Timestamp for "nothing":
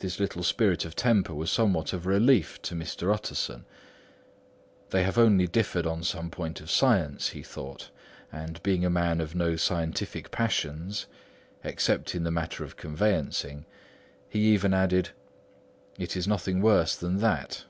16.28-16.60